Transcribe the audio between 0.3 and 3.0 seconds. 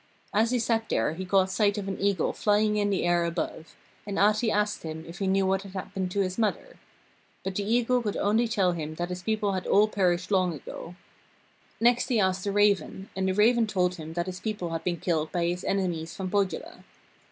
As he sat there he caught sight of an eagle flying in